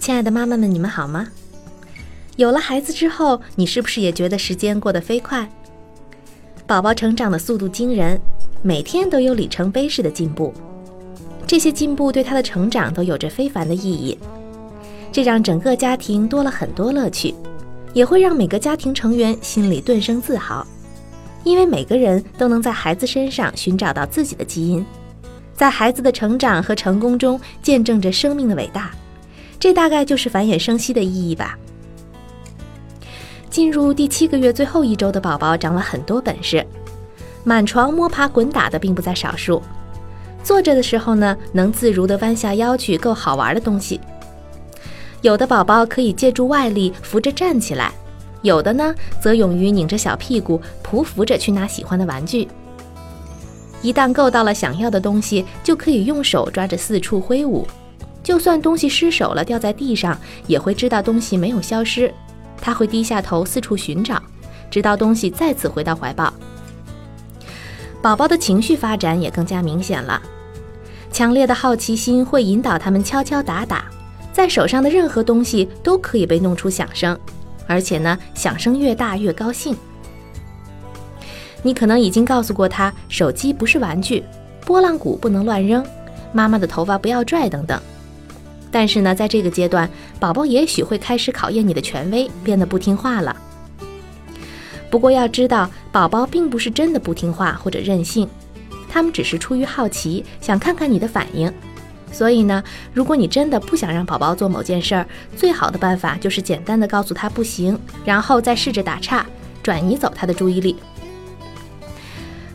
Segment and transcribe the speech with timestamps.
[0.00, 1.28] 亲爱的妈妈们，你们好吗？
[2.36, 5.50] 有了孩子之后，你是不是也觉得时间过得飞快？
[6.66, 8.20] 宝宝成长的速度惊人，
[8.62, 10.52] 每天都有里程碑式的进步。
[11.46, 14.18] 这些进步对他的成长都有着非凡的意义，
[15.14, 17.32] 这让整个家庭多了很多乐趣，
[17.92, 20.66] 也会让每个家庭成员心里顿生自豪，
[21.44, 24.84] 因为每个人都能在孩子身上寻找到自己的基因，
[25.54, 28.90] 在孩子的成长和成功中见证着生命的伟大。
[29.60, 31.56] 这大概就是繁衍生息的意义吧。
[33.48, 36.66] 进入第七个月最后一周的宝宝长了很多本事，
[37.44, 39.62] 满床摸爬滚打的并不在少数。
[40.42, 44.00] 坐着的时候呢，能自如地弯下腰去够好玩的东西。
[45.24, 47.90] 有的宝宝可以借助外力扶着站起来，
[48.42, 52.46] 有的呢则勇于拧着小屁股匍匐着去拿喜欢的玩具。
[53.80, 57.66] 一旦够到了想要的东西，就可以用手抓着四处挥舞。
[58.22, 60.14] 就算东西失手了，掉在地上，
[60.46, 62.12] 也会知道东西没有消失。
[62.60, 64.22] 他会低下头四处寻找，
[64.70, 66.30] 直到东西再次回到怀抱。
[68.02, 70.20] 宝宝的情绪发展也更加明显了，
[71.10, 73.86] 强烈的好奇心会引导他们敲敲打打，
[74.34, 77.16] 在手上的任何东西都可以被弄出响声，
[77.68, 79.76] 而且呢，响声越大越高兴。
[81.62, 84.24] 你可能已经告诉过他，手机不是玩具，
[84.66, 85.86] 拨浪鼓不能乱扔，
[86.32, 87.80] 妈妈的头发不要拽等等。
[88.72, 93.36] 但是呢，在这个阶段，宝宝也许会开始考验你的权威，变得不听话了。
[94.90, 98.28] 不过要知道，宝宝并不是真的不听话或者任性，
[98.88, 101.52] 他们只是出于好奇，想看看你的反应。
[102.14, 109.26] 所以呢，如果你真的不想让宝宝做某件事儿，最好的办法就是简单的告诉他不行，然后再试着打岔，
[109.62, 110.76] 转移走他的注意力。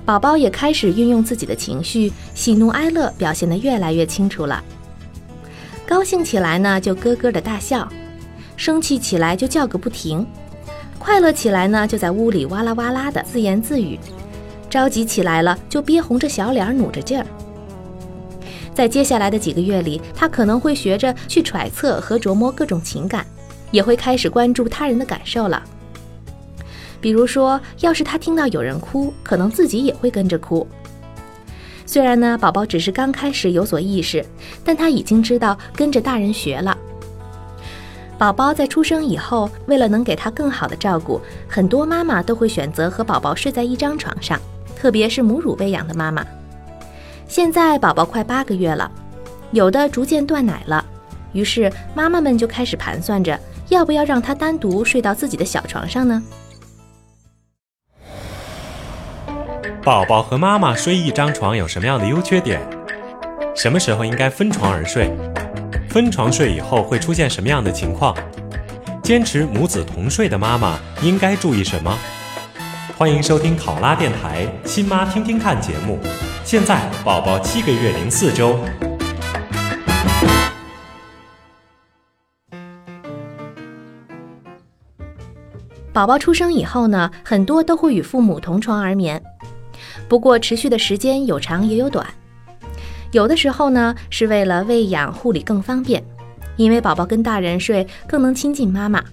[0.05, 4.63] 宝宝也开始运用自己的情绪，喜怒哀乐表现得越来越清楚了。
[5.85, 7.87] 高兴起来呢，就咯咯的大笑；
[8.55, 10.25] 生气起来就叫个不停；
[10.97, 13.99] 快乐起来呢，就在屋里哇啦哇啦的自言自语；
[14.69, 17.25] 着急起来了，就憋红着小脸，努着劲儿。
[18.79, 23.27] 在接下来的几个月里，他可能会学着去揣测和琢磨各种情感，
[23.71, 25.61] 也会开始关注他人的感受了。
[27.01, 30.65] 比如说，要是他听到有人哭，可能自己也会跟着哭。
[31.85, 34.25] 虽然呢，宝宝只是刚开始有所意识，
[34.63, 36.77] 但他已经知道跟着大人学了。
[38.17, 41.19] 宝宝在出生以后，为了能给他更好的照顾，
[41.49, 44.39] 很多妈妈都会选择和宝宝睡在一张床上，
[44.73, 46.25] 特别是母乳喂养的妈妈。
[47.29, 48.91] 现在宝宝快八个月了，
[49.51, 50.83] 有的逐渐断奶了，
[51.31, 56.23] 于是妈妈们就开始盘算着，要不要让他单独睡到自己的小床上呢？
[59.83, 62.59] 宝宝和妈妈睡一张床有什么样的优缺点？
[63.55, 65.15] 什么时候应该分床而睡？
[65.87, 68.17] 分床睡以后会出现什么样的情况？
[69.03, 71.95] 坚持母子同睡的妈妈应该注意什么？
[72.97, 75.99] 欢迎收听考拉电台《亲妈听听看》节目。
[76.43, 78.59] 现在宝宝七个月零四周。
[85.93, 89.21] 宝宝出生以后呢，很多都会与父母同床而眠。
[90.07, 92.05] 不过，持续的时间有长也有短，
[93.11, 96.03] 有的时候呢是为了喂养护理更方便，
[96.55, 99.03] 因为宝宝跟大人睡更能亲近妈妈，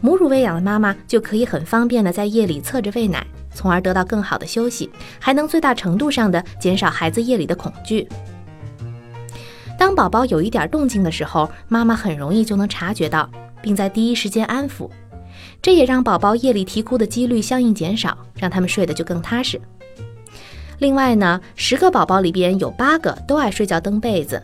[0.00, 8.08] 母乳喂养的妈妈就可以很方便的在夜里侧着喂奶，从而得到更好的休息，还能最大程度上的减少孩子夜里的恐惧。
[9.78, 13.28] 当宝宝有一点动静的时候，妈妈很容易就能察觉到，
[13.62, 14.90] 并在第一时间安抚，
[15.62, 19.60] 这也让宝宝夜里啼哭的几率相应减少，让他们睡得就更踏实。
[20.78, 24.42] 另外呢，十个宝宝里边有八个都爱睡觉蹬被子。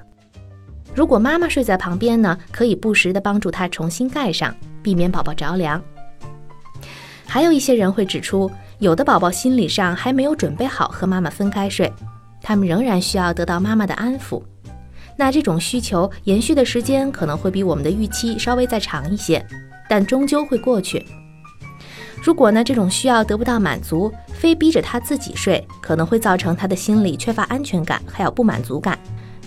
[0.95, 5.83] 如果妈妈睡在旁边呢，可以不时的帮助他重新盖上，避免宝宝着凉。
[7.27, 11.91] 还有一些人会指出，有的宝宝心理上还没有准备好和妈妈分开睡，
[12.43, 14.43] 他们仍然需要得到妈妈的安抚。
[15.17, 19.45] 那这种需求延续的时间可能会比我们的预期稍微再长一些，
[19.89, 21.03] 但终究会过去。
[22.23, 28.99] 如果呢这种需要得不到满足，非逼着他自己睡，可能会造成他的心理缺乏安全感，还有不满足感。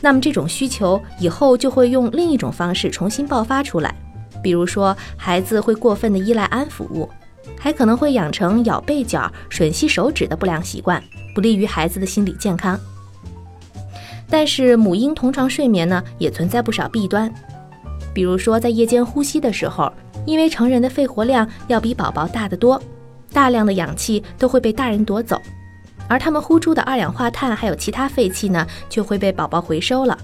[0.02, 3.94] 那么这种需求以后就会用另一种方式重新爆发出来，
[4.42, 7.08] 比如说孩子会过分的依赖安抚物，
[7.58, 11.04] 还可能会养成咬被角、吮吸手指的不良习惯，
[11.34, 12.80] 不利于孩子的心理健康。
[14.30, 17.34] 但是母婴同床睡眠呢，也存在不少弊端，
[18.14, 19.92] 比如说在夜间呼吸的时候，
[20.26, 22.82] 因为成人的肺活量要比宝宝大得多，
[23.34, 25.42] 大量的氧气都会被大人夺走。
[26.08, 30.18] 而他们呼出的二氧化碳还有其他废气呢，就会被宝宝回收了。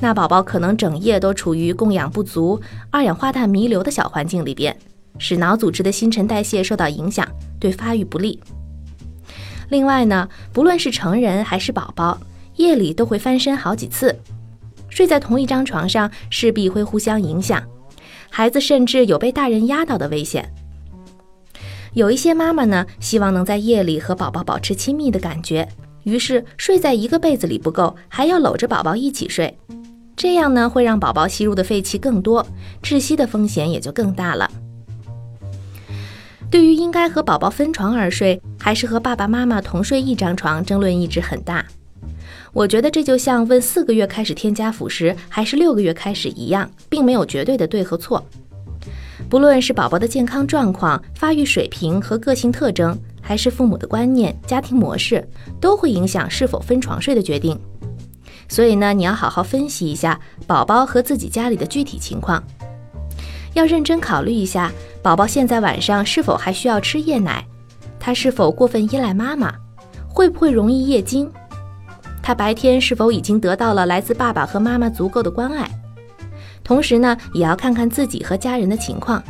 [0.00, 4.76] 那宝宝可能整夜都处于供氧不足、二氧化碳弥留的小环境里边，
[5.18, 7.26] 使脑组织的新陈代谢受到影响，
[7.58, 8.40] 对发育不利。
[9.68, 12.18] 另外呢，不论是成人还是宝宝，
[12.56, 14.16] 夜里都会翻身好几次，
[14.88, 17.62] 睡在同一张床上势必会互相影响，
[18.30, 20.48] 孩子甚至有被大人压倒的危险。
[21.94, 25.66] 有一些妈妈呢，希望能在夜里和宝宝保持亲密的感觉，
[26.04, 29.58] 于是睡在一个被子里不够，还要搂着宝宝一起睡。
[30.14, 32.46] 这样呢，会让宝宝吸入的废气更多，
[32.82, 34.50] 窒息的风险也就更大了。
[36.50, 41.64] 对于应该和宝宝分床而睡，还是和爸爸妈妈同睡一张床，争论一直很大。
[42.52, 48.24] 我觉得这就像问四个月开始添加辅食，还是六个月开始一样，并没有绝对的对和错。
[49.28, 55.26] 不论是宝宝的健康状况、发育水平和个性特征，还是父母的观念、家庭模式，
[55.60, 57.58] 都会影响是否分床睡的决定。
[58.48, 62.42] 所以呢，你要好好分析一下宝宝和自己家里的具体情况，
[63.56, 64.70] 要认真考虑一下
[65.02, 67.42] 宝宝现在晚上是否还需要吃夜奶，
[67.98, 69.50] 他是否过分依赖妈妈，
[70.06, 71.26] 会不会容易夜惊，
[72.22, 75.66] 他白天是否已经得到了来自爸爸和妈妈足够的关爱。
[76.62, 79.22] 同时呢，也要看看自己和家人的情况，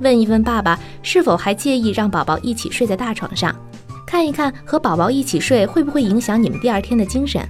[0.00, 3.54] 问一问爸爸是否还介意让宝宝一起睡在大床上，
[4.06, 7.46] 看一看和宝宝一起睡会不会影响你们第二天的精神。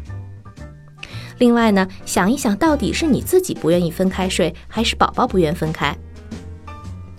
[1.39, 5.97] 另外呢，想一想到底是你自己不愿意分开睡，还是宝宝不愿分开。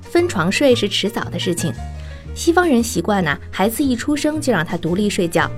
[0.01, 1.73] 分床睡是迟早的事情，
[2.35, 5.49] 西方人习惯呢，孩子一出生就让他独立睡觉，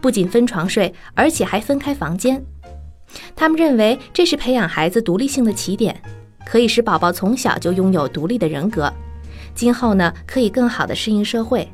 [0.00, 2.44] 不仅分床睡，而且还分开房间。
[3.36, 5.94] 他们认为这是培养孩子独立性的起点，
[6.44, 8.92] 可以使宝宝从小就拥有独立的人格，
[9.54, 11.68] 今后呢可以更好的适应社会。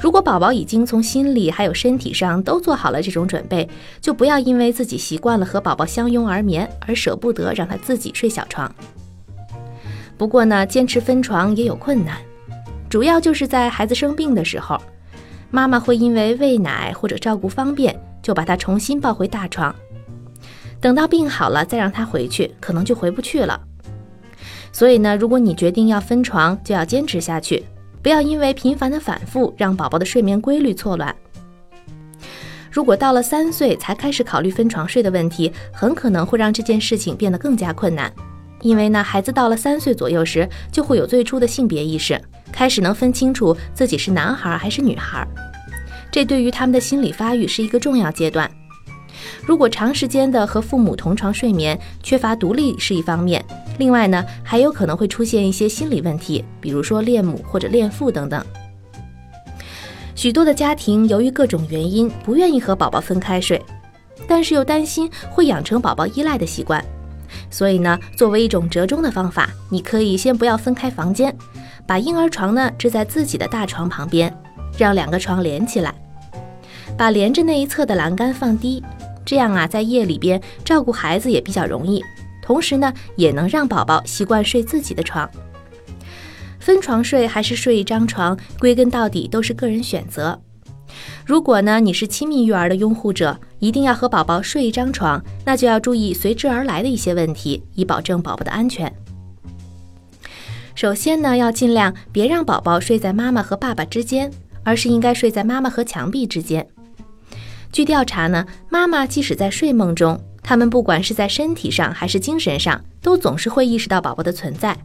[0.00, 3.68] 如果宝宝已经从心理还有身体上都做好了这种准备，
[4.00, 8.72] 就不要因为自己习惯了和宝宝相拥而眠而舍不得让他自己睡小床。
[10.16, 12.16] 不过呢，坚持分床也有困难，
[12.88, 14.80] 主要就是在孩子生病的时候，
[15.50, 19.74] 妈妈会因为喂奶或者照顾方便，就把他重新抱回大床。
[20.80, 23.60] 等到病好了再让他回去，可能就回不去了。
[24.70, 27.64] 所以呢，如果你决定要分床，就要坚持下去，
[28.02, 31.14] 不要因为频繁的反复让宝宝的睡眠规律错乱。
[32.70, 38.12] 如果到了三岁才开始考虑分床睡的问题，很可能会让这件事情变得更加困难。
[38.60, 42.20] 因为呢，孩子到了三岁左右时，就会有最初的性别意识，
[42.52, 45.26] 开始能分清楚自己是男孩还是女孩。
[46.10, 48.50] 这对于他们的心理发育是一个重要阶段。
[49.44, 53.44] 如果长时间的和父母同床睡眠，缺乏独立是一方面，
[53.78, 58.44] 另外呢，还有可能会出现一些心理问题，比如说恋母或者恋父等等。
[60.14, 63.62] 许多的家庭由于各种原因不愿意和宝宝分开睡，
[64.26, 66.84] 但是又担心会养成宝宝依赖的习惯，
[67.50, 71.32] 所以呢，作为一种折中的方法，你可以先不要分开房间，
[71.86, 74.36] 把婴儿床呢置在自己的大床旁边，
[74.76, 75.94] 让两个床连起来，
[76.96, 78.82] 把连着那一侧的栏杆放低。
[79.28, 82.02] 这样啊，在夜里边照顾孩子也比较容易，
[82.40, 85.28] 同时呢，也能让宝宝习惯睡自己的床。
[86.58, 90.40] 分床睡还是睡一张床，归根到底都是个人选择。
[91.26, 98.90] 如果呢，你是亲密育儿的拥护者，一定要和宝宝睡一张床，那就要注意随之而来的一些问题，以保证宝宝的安全。
[100.74, 104.30] 首先呢，要尽量别让宝宝睡在妈妈和爸爸之间，
[104.64, 106.66] 而是应该睡在妈妈和墙壁之间。
[107.70, 114.76] 据调查呢，妈妈即使在睡梦中，他们不管是在身体上还是精神上，都总是会意识到宝宝的存在。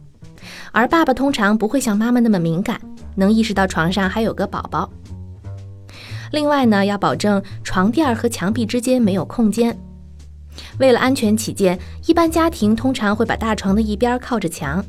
[0.72, 2.80] 而爸爸通常不会像妈妈那么敏感，
[3.14, 4.88] 能意识到床上还有个宝宝。
[6.32, 9.76] 另外呢，要保证床垫和墙壁之间没有空间。
[10.78, 14.84] 为了安全起见，一般家庭通常会把大床的一边靠着墙，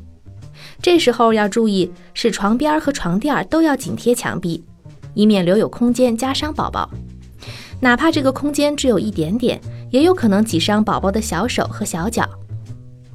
[0.82, 4.64] 这时候要注意，是床边和床垫都要紧贴墙壁，
[5.14, 6.90] 以免留有空间夹伤宝宝。
[7.80, 9.60] 哪怕这个空间只有一点点，
[9.92, 12.28] 也有可能挤伤宝宝的小手和小脚。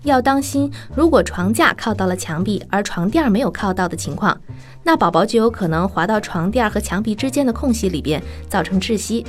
[0.04, 4.38] 要当心，如果床架靠到了墙壁，而床垫没有靠到的情况，
[4.82, 9.26] 那宝宝就有可能滑到床垫和墙壁之间的空隙里边，造成窒息。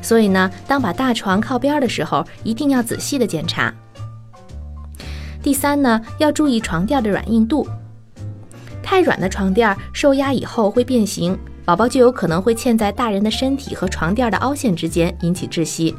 [0.00, 3.74] 所以呢，当把大床靠边的时候，一定要仔细的检查。
[5.42, 7.66] 第三呢，要注意床垫的软硬度。
[8.82, 11.36] 太软的床垫受压以后会变形，
[11.68, 15.94] 宝宝就有可能会嵌在大人的身体和床垫的凹陷之间，引起窒息。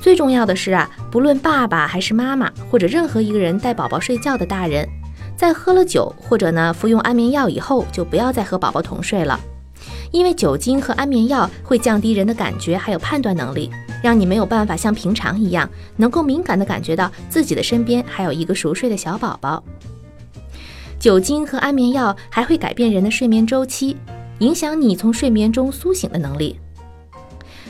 [0.00, 4.88] 最重要的是啊，不论爸爸还是妈妈，或者任何一个人带宝宝睡觉的大人，
[5.36, 9.40] 在喝了酒或者呢服用安眠药以后，就不要再和宝宝同睡了，
[10.12, 19.64] 因为酒精和安眠药会降低人的感觉还有判断能力，让你没有办法像平常一样能够敏感地感觉到自己的身边还有一个熟睡的小宝宝。
[21.00, 23.96] 酒精和安眠药还会改变人的睡眠周期，
[24.40, 26.58] 影响你从睡眠中苏醒的能力。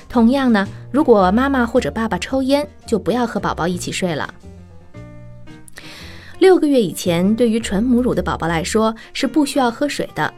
[0.09, 4.35] 同样呢，如果妈妈或者爸爸抽烟，就不要和宝宝一起睡了。
[6.39, 10.33] 六个月以前，对于纯母乳的宝宝来说是不需要喝水的。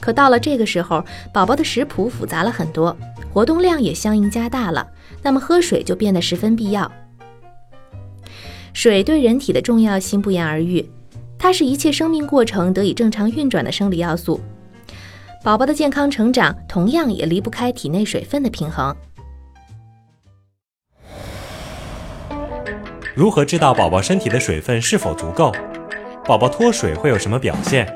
[0.00, 2.96] 可到了这个时候，宝宝的食谱复杂了很多，
[3.32, 4.84] 活动量也相应加大了，
[5.22, 6.90] 那么喝水就变得十分必要。
[8.72, 10.88] 水对人体的重要性不言而喻，
[11.38, 14.40] 它是一切生命过程得以正常运转的生理要素。
[15.42, 18.94] 宝宝的健康成长同样也离不开体内水分的平衡。
[23.12, 25.52] 如何知道宝宝身体的水分是否足够？
[26.24, 27.92] 宝宝脱水会有什么表现？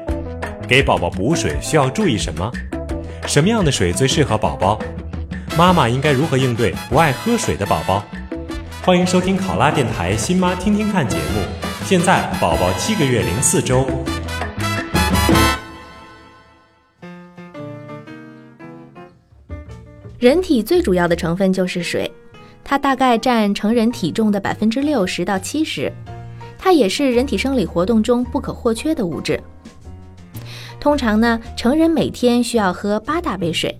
[0.66, 2.50] 给宝宝补水需要注意什么？
[3.28, 4.76] 什么样的水最适合宝宝？
[5.56, 8.04] 妈妈应该如何应对不爱喝水的宝宝？
[8.84, 11.42] 欢迎收听考拉电台新妈听听看节目。
[11.84, 13.86] 现在宝宝七个月零四周。
[20.18, 22.10] 人体最主要的成分就是水，
[22.64, 25.92] 它大概占成人体重的百分之六十到七十，
[26.58, 29.38] 它也是人体生理活动中不可或缺的物质。
[30.80, 33.78] 通常呢，成人每天需要喝八大杯水，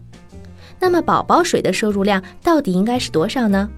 [0.79, 3.71] 那么宝宝水的摄入量到底应该是多少呢？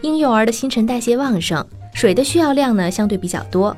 [0.00, 3.76] 婴幼儿的新陈代谢旺盛，水的需要量呢相对比较多，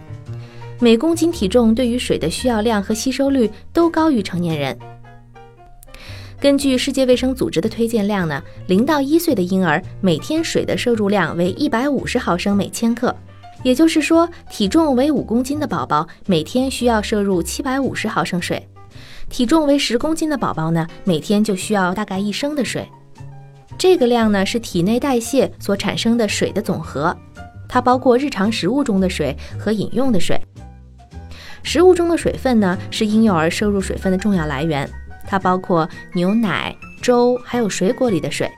[0.79, 4.79] 每公斤体重对于水的需要量和吸收率都高于成年人。
[6.41, 13.15] 根据世界卫生组织的推荐量呢，零到一岁的婴儿每天水的摄入量为一百五十毫升每千克，
[13.63, 18.69] 也就是说，体重为五公斤的宝宝每天需要摄入七百五十毫升水，
[19.31, 22.87] 体重为十公斤的宝宝呢，每天就需要大概一升的水。
[23.79, 27.17] 这个量呢是体内代谢所产生的水的总和，
[27.69, 30.39] 它包括日常食物中的水和饮用的水。
[31.63, 34.89] 食物中的水分呢是婴幼儿摄入水分的重要来源。
[35.27, 38.51] 它包括牛奶、粥，还有水果里的水。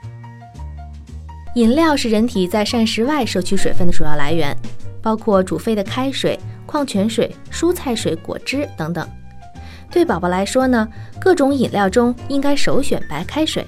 [1.55, 4.55] 饮料是人体在膳食外摄取水分的主要来源，
[5.01, 9.07] 包括煮沸的开水、矿泉水、蔬菜水、果汁等等。
[9.89, 10.87] 对宝宝来说呢，
[11.19, 13.65] 各种饮料中应该首选白开水。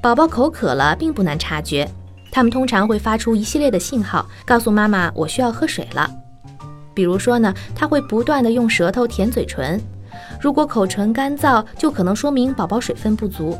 [0.00, 1.86] 宝宝口渴了并不难察觉，
[2.32, 6.08] 他们通常会发出一系列的信号，告诉妈妈我需要喝水了。
[6.94, 9.78] 比如说呢，他会不断的用舌头舔嘴唇。
[10.40, 13.56] 如果口唇干燥，就可能说明宝宝水分不足。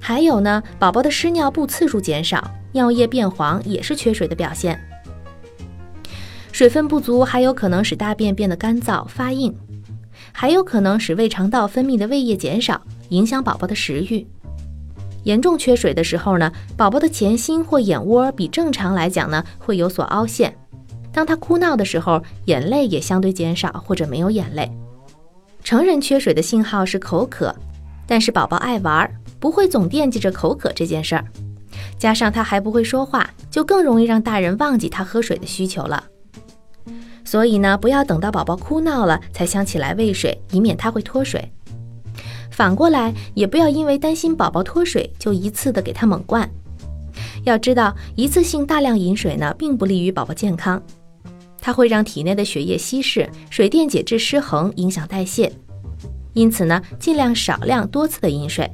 [0.00, 4.78] 还有呢，宝宝的湿尿布次数减少，尿液变黄，也是缺水的表现。
[6.52, 9.54] 水分不足还有可能使大便变得干燥发硬，
[10.32, 12.80] 还有可能使胃肠道分泌的胃液减少，
[13.10, 14.26] 影响宝宝的食欲。
[15.24, 20.56] 严重缺水的时候呢，宝宝的前心或眼窝比正常来讲呢会有所凹陷。
[21.12, 24.70] 当他哭闹的时候，眼泪也相对减少或者没有眼泪。
[25.62, 27.54] 成人缺水的信号是口渴，
[28.06, 31.24] 但是宝宝爱玩，不会总惦记着口渴这件事儿，
[31.98, 36.04] 加上他还不会说话，就更容易让大人忘记他喝水的需求了。
[37.24, 41.52] 所以呢，不要等到宝宝哭闹了才想起来喂水，以免他会脱水。
[42.50, 46.50] 反过来，也不要因为担心宝宝脱水就一次的给他猛灌。
[47.44, 50.82] 要知道，一次性大量饮水呢，并不利于宝宝健康。
[51.60, 55.52] 它会让体内的血液稀释，水电解质失衡，影响代谢。
[56.32, 58.70] 因此呢，尽量少量多次的饮水。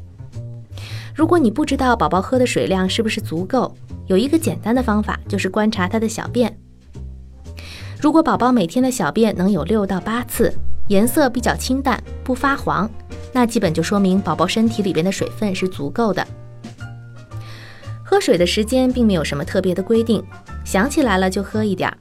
[1.14, 3.74] 如果你不知道宝宝喝的水量是不是足够，
[4.06, 6.54] 有一个简单的方法，就是观察他的小便。
[7.98, 10.52] 如果宝宝每天的小便能有六到八次，
[10.88, 12.88] 颜色比较清淡，不发黄，
[13.32, 16.24] 那基本就说明宝宝身体里边的水分是足够的。
[18.04, 20.22] 喝水的时间并没有什么特别的规定，
[20.64, 21.96] 想起来了就喝一点儿。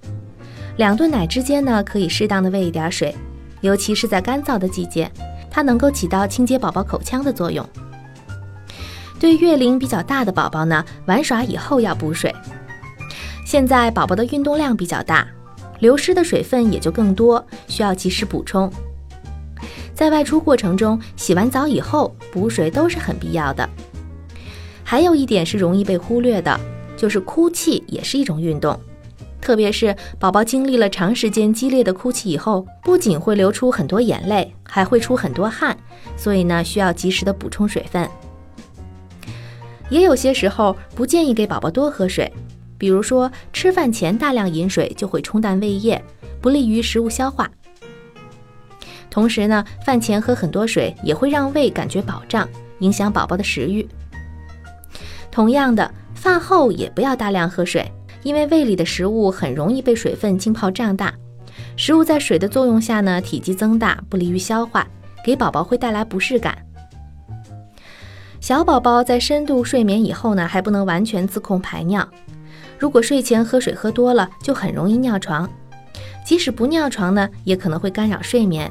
[0.77, 3.15] 两顿奶之间呢，可以适当的喂一点水，
[3.61, 5.09] 尤其是在干燥的季节，
[5.49, 7.65] 它能够起到清洁宝宝口腔的作用。
[9.17, 12.33] 对月龄比较大的宝宝呢，玩耍以后要补水。
[13.45, 15.25] 现在宝宝的运动量比较大，
[15.79, 18.69] 流失的水分也就更多，需要及时补充。
[19.93, 23.67] 在外出过程中，洗完澡以后补水都是很必要的。
[24.83, 26.59] 还有一点是容易被忽略的，
[26.97, 28.77] 就是哭泣也是一种运动，
[29.45, 35.77] 特别是宝宝经历了长时间激烈的哭泣以后，不仅会流出很多眼泪，还会出很多汗，
[36.17, 38.09] 所以呢，需要及时的补充水分。
[39.91, 42.33] 也有些时候不建议给宝宝多喝水，
[42.75, 46.03] 比如说吃饭前大量饮水就会冲淡胃液，
[46.41, 47.47] 不利于食物消化。
[49.11, 52.49] 同时呢，饭前喝很多水也会让胃感觉饱胀，
[52.79, 53.87] 影响宝宝的食欲。
[55.29, 57.85] 同样的，饭后也不要大量喝水，
[58.25, 61.13] 因为胃里的食物很容易被水分浸泡胀大，
[61.77, 64.87] 食物在水的作用下呢，体积增大，不利于消化，
[65.23, 66.57] 给宝宝会带来不适感。
[68.41, 72.09] 小宝宝在深度睡眠以后呢，还不能完全自控排尿，
[72.79, 75.47] 如果睡前喝水喝多了，就很容易尿床，
[76.25, 78.67] 即使不尿床呢，也可能会干扰睡眠。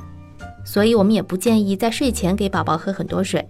[0.64, 3.48] 所以，我们也不建议在睡前给宝宝喝很多水。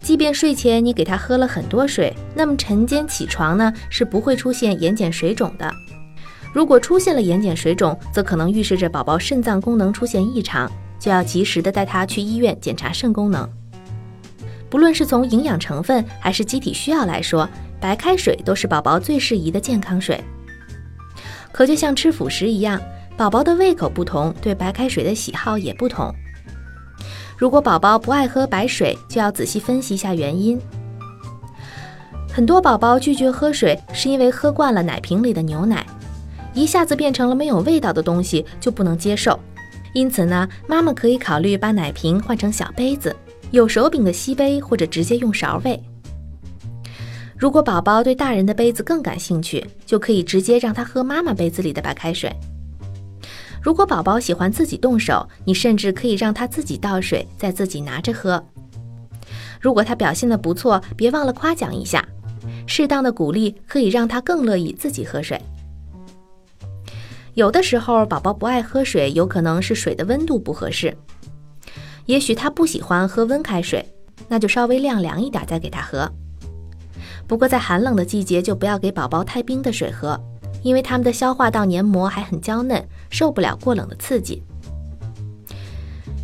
[0.00, 5.70] 即便睡前你给他喝了很多水，那么晨间起床呢是不会出现眼睑水肿的。
[6.52, 13.48] 如果出现了眼睑水肿，则可能预示着宝宝肾脏功能出现异常，就要及时的带他去医院检查肾功能。
[14.68, 20.22] 不论是从营养成分还是机体需要来说，白开水都是宝宝最适宜的健康水。
[21.52, 22.80] 可就像吃辅食一样，
[23.16, 26.12] 宝宝的胃口不同，对白开水的喜好也不同。
[27.40, 30.60] 如果宝宝不爱喝白水，就要仔细分析一下原因。
[32.30, 35.86] 很多宝宝拒绝喝水，是因为喝惯了奶瓶里的牛奶，
[36.52, 39.40] 一下子变成了没有味道的东西就不能接受。
[39.94, 43.16] 因此呢，妈妈可以考虑把奶瓶换成小杯子，
[43.52, 45.82] 有手柄的吸杯，或者直接用勺喂。
[47.38, 52.30] 如果宝宝对大人的杯子更感兴趣，就可以直接让他喝妈妈杯子里的白开水。
[53.62, 58.42] 如果宝宝喜欢自己动手，你甚至可以让他自己倒水，再自己拿着喝。
[59.60, 62.02] 如果他表现的不错，别忘了夸奖一下，
[62.66, 65.40] 适当的鼓励可以让他更乐意自己喝水。
[67.34, 70.96] 有的时候，宝宝不爱喝水，有可能是水的温度不合适，
[72.06, 73.84] 也许他不喜欢喝温开水，
[74.26, 76.10] 那就稍微晾凉一点再给他喝。
[77.26, 80.18] 不过在寒冷的季节，就不要给宝宝太冰的水喝。
[80.62, 84.42] 因为他们的消化道黏膜还很娇嫩，受不了过冷的刺激。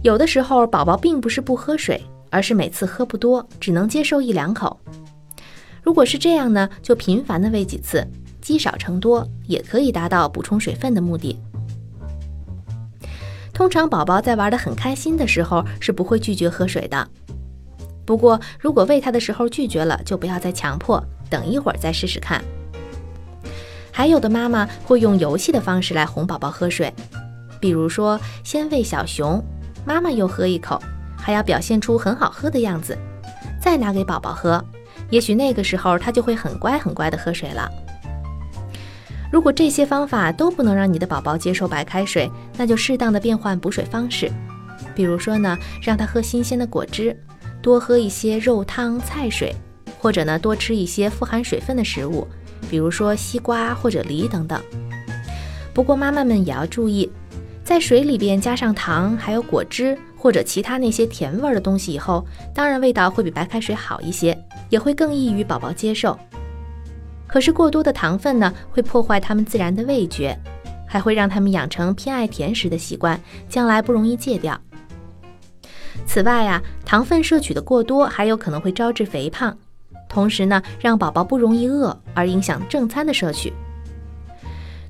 [0.03, 4.79] 有的时候，宝宝并不是不喝水，而是每次喝不多，只能接受一两口。
[5.83, 8.07] 如果是这样呢，就频繁的喂几次，
[8.41, 11.39] 积少成多，也可以达到补充水分的目的。
[13.53, 17.09] 通常，宝宝在玩得很开心的时候是不会拒绝喝水的。
[18.05, 22.45] 不过，如果喂他的时候拒绝了，就不要再强迫，等一会儿再试试看。
[23.97, 26.93] 还有的妈妈会用游戏的方式来哄宝宝喝水，
[27.59, 29.43] 比如说先喂小熊，
[29.87, 30.79] 妈妈又喝一口，
[31.17, 32.95] 还要表现出很好喝的样子，
[33.59, 34.63] 再拿给宝宝喝。
[35.09, 37.71] 也许那个时候他就会很乖很乖的喝水了。
[39.33, 44.31] 如果这些方法都不能让你的宝宝接受白开水，那就适当的变换补水方式，
[44.95, 47.19] 比如说呢，让他喝新鲜的果汁，
[47.63, 49.57] 多喝一些肉汤菜水，
[49.99, 52.29] 或者呢，多吃一些富含水分的食物。
[52.71, 54.61] 比如说西瓜或者梨等等。
[55.75, 57.11] 不过妈妈们也要注意，
[57.63, 64.37] 在水里边加上糖，还有果汁或者其他那些甜味的东西以后，当然味道会比白开水好一些，
[64.71, 66.19] 也会更易于宝宝接受。
[67.27, 70.39] 可是过多的糖分呢，会破坏他们自然的味觉，
[70.87, 74.59] 还会让他们养成偏爱甜食的习惯，将来不容易戒掉。
[76.07, 79.57] 此外呀，糖分摄取的过多，还有可能会招致肥胖。
[80.09, 83.53] 同时呢，让宝宝不容易饿，而影响正餐的摄取。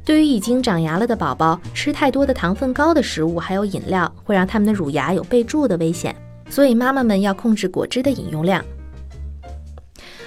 [0.05, 6.15] 对于已经长牙了的宝宝，吃太多的糖分高的食物还有饮料，会让他们的乳牙有被蛀的危险。
[6.49, 8.65] 所以妈妈们要控制果汁的饮用量。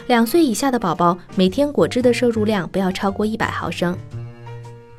[0.08, 3.98] 两岁以下的宝宝，每天果汁的摄入量不要超过一百毫升。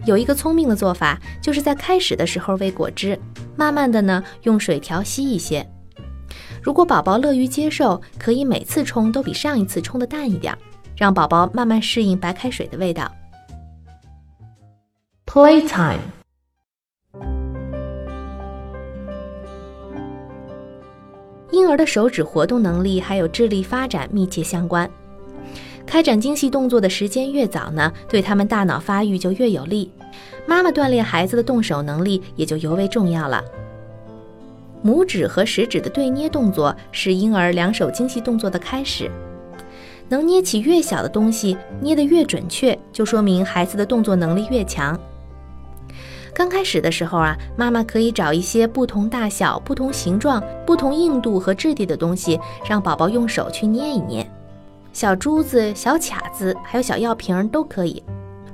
[0.06, 3.18] 有一个聪明的做法，就是在开始的时候喂果汁，
[3.54, 5.68] 慢慢的呢用水调稀一些。
[6.62, 10.56] 如果宝宝乐于接受，可以每次冲都比上一次冲的淡一点，
[10.96, 13.10] 让宝宝慢慢适应白开水的味道。
[15.26, 16.00] Playtime，
[21.50, 24.90] 婴儿的手指活动能力还有智力发展密切相关，
[25.86, 29.90] 开展精细动作的时间越早呢，对他们大脑发育就越有利。
[30.46, 33.42] 妈妈锻炼孩子的动手能力也就尤为重要了。
[34.84, 39.10] 拇指和食指的对捏动作是婴儿两手精细动作的开始。
[40.08, 44.98] 能捏起越小的东西，捏得越准确，就说明孩子的动作能力越强。
[46.34, 54.28] 刚开始的时候啊，妈妈可以找一些不同大小、不同形状、不同硬度和质地的东西，让宝宝用手去捏一捏。
[54.92, 58.02] 小珠子、小卡子，还有小药瓶都可以。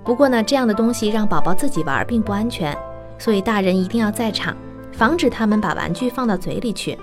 [0.05, 2.77] 不过呢，这样的东西让宝宝自己玩并不安全，
[3.19, 4.55] 所以大人一定要在场，
[4.97, 6.99] 防止他们把玩具放到嘴里去。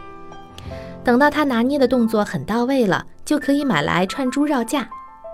[1.03, 4.89] 等到他拿捏的动作很到位了，就可以买来串珠绕架，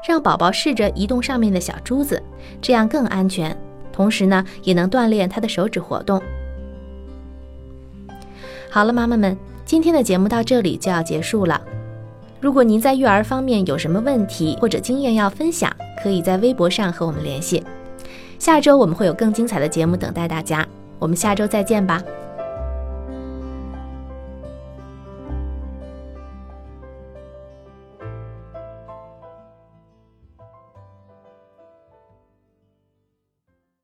[0.08, 2.22] 让宝宝试着移动上面的小珠子，
[2.62, 3.56] 这样更安全。
[3.92, 6.22] 同时呢，也能锻炼他的手指活动。
[8.70, 11.62] 好了，妈妈们，今天的节目到这里就要结束了。
[12.40, 17.64] 如果您在育儿方面有什么问题或者经验要分享，可以在微博上和我们联系。
[18.40, 20.66] 下周我们会有更精彩的节目等待大家，
[20.98, 22.02] 我们下周再见吧。